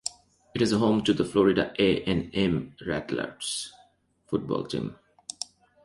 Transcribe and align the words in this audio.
It 0.55 0.63
is 0.63 0.71
home 0.71 1.03
to 1.03 1.13
the 1.13 1.23
Florida 1.23 1.75
A 1.77 2.01
and 2.05 2.31
M 2.33 2.75
Rattlers 2.87 3.71
football 4.27 4.65
team. 4.65 4.95